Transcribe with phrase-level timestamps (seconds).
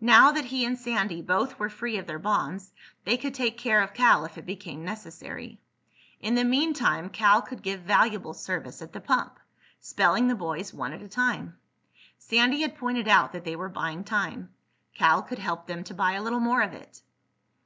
[0.00, 2.72] Now that he and Sandy both were free of their bonds
[3.04, 5.60] they could take care of Cal if it became necessary.
[6.20, 9.38] In the meantime, Cal could give valuable service at the pump,
[9.78, 11.58] spelling the boys one at a time.
[12.16, 14.54] Sandy had pointed out that they were buying time.
[14.94, 17.02] Cal could help them to buy a little more of it.